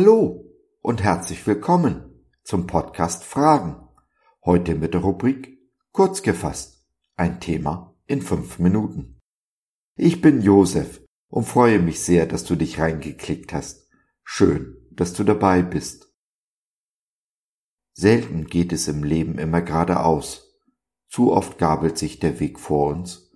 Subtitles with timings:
[0.00, 0.48] Hallo
[0.80, 3.88] und herzlich willkommen zum Podcast Fragen.
[4.44, 5.58] Heute mit der Rubrik
[5.90, 6.86] Kurz gefasst.
[7.16, 9.20] Ein Thema in fünf Minuten.
[9.96, 13.88] Ich bin Josef und freue mich sehr, dass du dich reingeklickt hast.
[14.22, 16.14] Schön, dass du dabei bist.
[17.92, 20.60] Selten geht es im Leben immer geradeaus.
[21.08, 23.32] Zu oft gabelt sich der Weg vor uns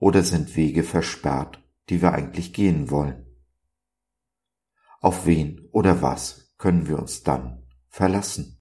[0.00, 3.31] oder sind Wege versperrt, die wir eigentlich gehen wollen.
[5.04, 8.60] Auf wen oder was können wir uns dann verlassen?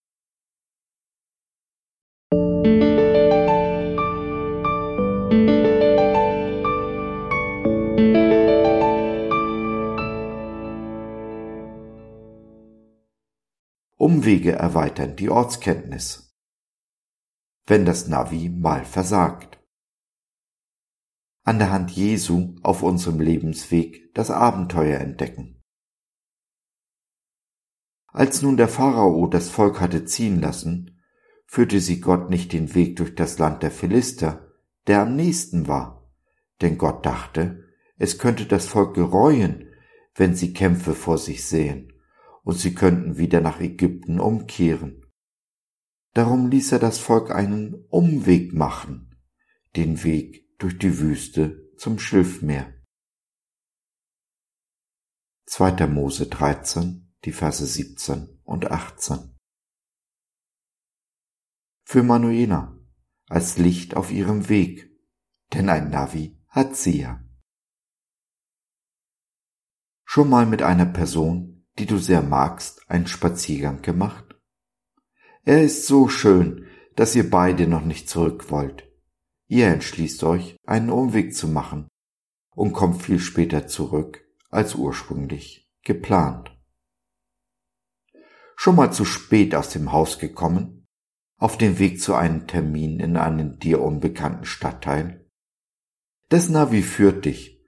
[13.98, 16.36] Umwege erweitern die Ortskenntnis.
[17.68, 19.64] Wenn das Navi mal versagt.
[21.44, 25.61] An der Hand Jesu auf unserem Lebensweg das Abenteuer entdecken.
[28.12, 31.02] Als nun der Pharao das Volk hatte ziehen lassen,
[31.46, 34.52] führte sie Gott nicht den Weg durch das Land der Philister,
[34.88, 36.10] der am nächsten war,
[36.62, 37.66] denn Gott dachte,
[37.98, 39.70] es könnte das Volk gereuen,
[40.16, 41.94] wenn sie Kämpfe vor sich sehen,
[42.44, 45.06] und sie könnten wieder nach Ägypten umkehren.
[46.14, 49.16] Darum ließ er das Volk einen Umweg machen,
[49.76, 52.74] den Weg durch die Wüste zum Schilfmeer.
[55.46, 55.88] 2.
[55.88, 59.38] Mose 13, die Verse 17 und 18.
[61.84, 62.78] Für Manuela
[63.30, 64.90] als Licht auf ihrem Weg,
[65.54, 67.24] denn ein Navi hat sie ja.
[70.04, 74.36] Schon mal mit einer Person, die du sehr magst, einen Spaziergang gemacht?
[75.44, 78.92] Er ist so schön, dass ihr beide noch nicht zurück wollt.
[79.48, 81.88] Ihr entschließt euch, einen Umweg zu machen
[82.56, 86.52] und kommt viel später zurück als ursprünglich geplant
[88.56, 90.88] schon mal zu spät aus dem Haus gekommen,
[91.38, 95.26] auf dem Weg zu einem Termin in einen dir unbekannten Stadtteil?
[96.30, 97.60] Das Navi führt dich,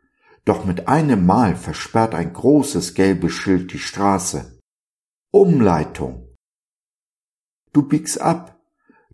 [0.45, 4.59] doch mit einem Mal versperrt ein großes gelbes Schild die Straße.
[5.31, 6.35] Umleitung.
[7.71, 8.61] Du biegst ab,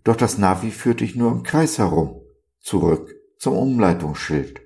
[0.04, 2.20] doch das Navi führt dich nur im Kreis herum,
[2.60, 4.60] zurück zum Umleitungsschild.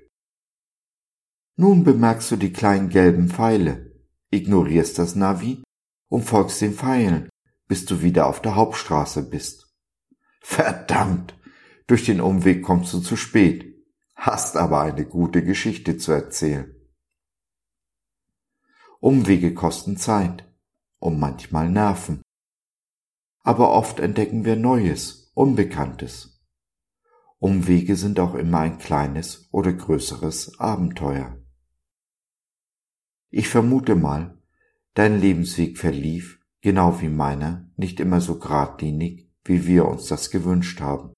[1.55, 3.93] Nun bemerkst du die kleinen gelben Pfeile,
[4.31, 5.63] ignorierst das Navi
[6.07, 7.29] und folgst den Pfeilen,
[7.67, 9.73] bis du wieder auf der Hauptstraße bist.
[10.41, 11.37] Verdammt!
[11.87, 13.75] Durch den Umweg kommst du zu spät,
[14.15, 16.73] hast aber eine gute Geschichte zu erzählen.
[18.99, 20.51] Umwege kosten Zeit
[20.97, 22.21] und manchmal Nerven.
[23.43, 26.41] Aber oft entdecken wir Neues, Unbekanntes.
[27.37, 31.37] Umwege sind auch immer ein kleines oder größeres Abenteuer.
[33.29, 34.41] Ich vermute mal,
[34.95, 40.79] Dein Lebensweg verlief, genau wie meiner, nicht immer so geradlinig, wie wir uns das gewünscht
[40.79, 41.13] haben.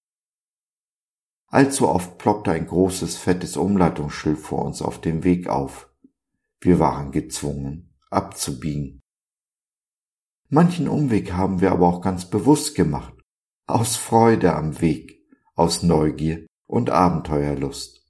[1.46, 5.94] Allzu oft ploppte ein großes, fettes Umleitungsschild vor uns auf dem Weg auf.
[6.60, 9.00] Wir waren gezwungen, abzubiegen.
[10.50, 13.14] Manchen Umweg haben wir aber auch ganz bewusst gemacht,
[13.68, 15.24] aus Freude am Weg,
[15.54, 18.04] aus Neugier und Abenteuerlust.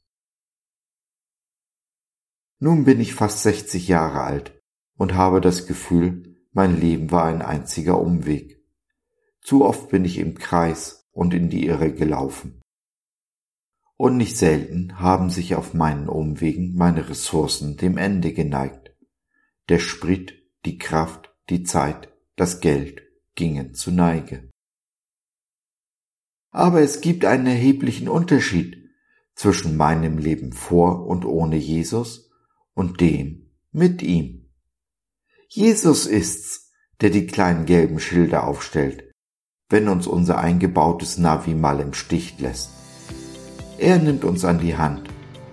[2.60, 4.57] Nun bin ich fast 60 Jahre alt
[4.98, 8.62] und habe das Gefühl, mein Leben war ein einziger Umweg.
[9.42, 12.62] Zu oft bin ich im Kreis und in die Irre gelaufen.
[13.96, 18.96] Und nicht selten haben sich auf meinen Umwegen meine Ressourcen dem Ende geneigt.
[19.70, 20.34] Der Sprit,
[20.66, 23.02] die Kraft, die Zeit, das Geld
[23.36, 24.50] gingen zu Neige.
[26.52, 28.90] Aber es gibt einen erheblichen Unterschied
[29.36, 32.30] zwischen meinem Leben vor und ohne Jesus
[32.74, 34.47] und dem mit ihm.
[35.50, 39.12] Jesus ist's, der die kleinen gelben Schilder aufstellt,
[39.70, 42.72] wenn uns unser eingebautes Navi mal im Stich lässt.
[43.78, 45.08] Er nimmt uns an die Hand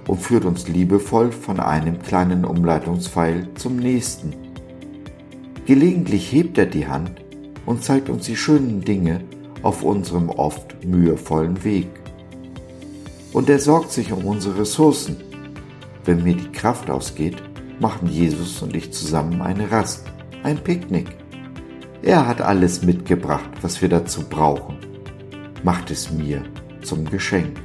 [0.09, 4.35] und führt uns liebevoll von einem kleinen Umleitungspfeil zum nächsten.
[5.65, 7.13] Gelegentlich hebt er die Hand
[7.65, 9.23] und zeigt uns die schönen Dinge
[9.63, 11.89] auf unserem oft mühevollen Weg.
[13.33, 15.19] Und er sorgt sich um unsere Ressourcen.
[16.05, 17.43] Wenn mir die Kraft ausgeht,
[17.81, 20.07] machen Jesus und ich zusammen eine Rast,
[20.43, 21.09] ein Picknick.
[22.03, 24.79] Er hat alles mitgebracht, was wir dazu brauchen,
[25.63, 26.43] macht es mir
[26.83, 27.57] zum Geschenk.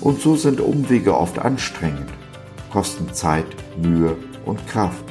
[0.00, 2.08] Und so sind Umwege oft anstrengend,
[2.70, 3.46] kosten Zeit,
[3.82, 5.04] Mühe und Kraft.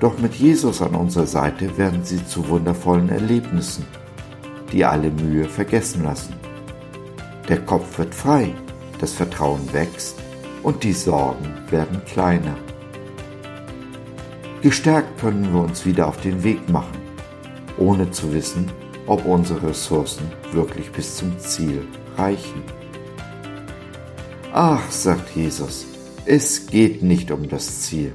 [0.00, 3.84] Doch mit Jesus an unserer Seite werden sie zu wundervollen Erlebnissen,
[4.72, 6.34] die alle Mühe vergessen lassen.
[7.48, 8.52] Der Kopf wird frei,
[9.00, 10.16] das Vertrauen wächst
[10.66, 12.56] und die Sorgen werden kleiner.
[14.62, 16.98] Gestärkt können wir uns wieder auf den Weg machen,
[17.78, 18.68] ohne zu wissen,
[19.06, 21.86] ob unsere Ressourcen wirklich bis zum Ziel
[22.16, 22.64] reichen.
[24.52, 25.86] Ach, sagt Jesus,
[26.24, 28.12] es geht nicht um das Ziel.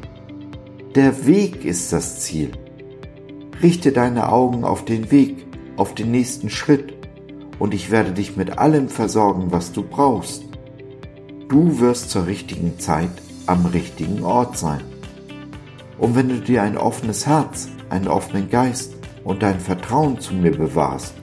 [0.93, 2.51] Der Weg ist das Ziel.
[3.63, 5.45] Richte deine Augen auf den Weg,
[5.77, 6.93] auf den nächsten Schritt,
[7.59, 10.50] und ich werde dich mit allem versorgen, was du brauchst.
[11.51, 13.11] Du wirst zur richtigen Zeit
[13.45, 14.79] am richtigen Ort sein.
[15.97, 18.93] Und wenn du dir ein offenes Herz, einen offenen Geist
[19.25, 21.13] und dein Vertrauen zu mir bewahrst,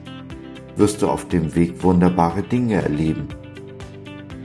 [0.77, 3.29] wirst du auf dem Weg wunderbare Dinge erleben.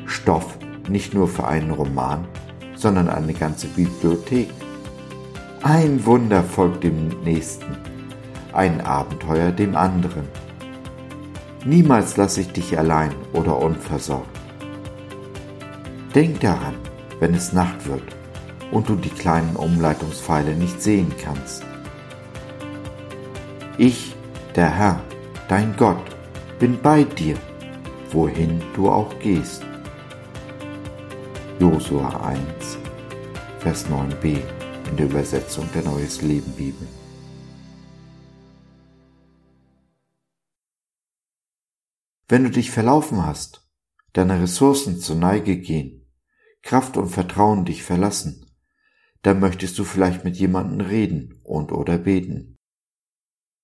[0.05, 0.57] Stoff
[0.87, 2.29] nicht nur für einen Roman,
[2.75, 4.51] sondern eine ganze Bibliothek.
[5.63, 7.77] Ein Wunder folgt dem nächsten,
[8.53, 10.29] ein Abenteuer dem anderen.
[11.65, 14.32] Niemals lasse ich dich allein oder unversorgt.
[16.15, 16.75] Denk daran,
[17.19, 18.03] wenn es Nacht wird
[18.71, 21.63] und du die kleinen Umleitungspfeile nicht sehen kannst.
[23.79, 24.15] Ich,
[24.55, 25.03] der Herr,
[25.47, 26.03] dein Gott,
[26.59, 27.35] bin bei dir,
[28.11, 29.65] wohin du auch gehst.
[31.59, 32.77] Josua 1,
[33.59, 34.39] Vers 9b
[34.91, 36.87] in der Übersetzung der Neues Leben Bibel.
[42.27, 43.67] Wenn du dich verlaufen hast,
[44.13, 46.02] deine Ressourcen zur Neige gehen,
[46.63, 48.49] Kraft und Vertrauen dich verlassen,
[49.21, 52.57] dann möchtest du vielleicht mit jemandem reden und oder beten.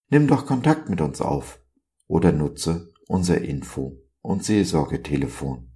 [0.09, 1.59] Nimm doch Kontakt mit uns auf
[2.07, 5.73] oder nutze unser Info- und Seelsorgetelefon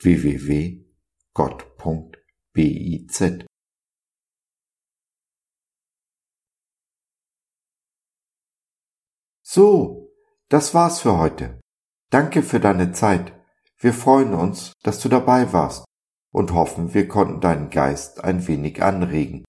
[0.00, 0.84] www.gott.biz
[9.46, 10.12] So,
[10.48, 11.60] das war's für heute.
[12.10, 13.43] Danke für deine Zeit.
[13.78, 15.84] Wir freuen uns, dass du dabei warst
[16.32, 19.44] und hoffen, wir konnten deinen Geist ein wenig anregen.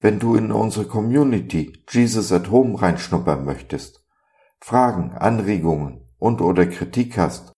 [0.00, 4.04] Wenn du in unsere Community Jesus at Home reinschnuppern möchtest,
[4.60, 7.52] Fragen, Anregungen und oder Kritik hast,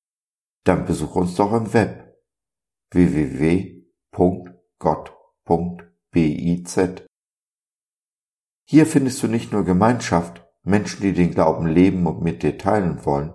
[0.64, 2.18] dann besuch uns doch im Web
[2.90, 3.82] www.gott.biz.
[8.66, 13.04] Hier findest du nicht nur Gemeinschaft, Menschen, die den Glauben leben und mit dir teilen
[13.04, 13.34] wollen,